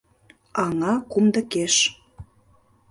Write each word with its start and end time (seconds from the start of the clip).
Аҥа 0.63 0.93
кумдыкеш 1.11 1.75